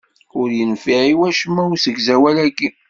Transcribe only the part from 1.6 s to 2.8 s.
usegzawal-aki.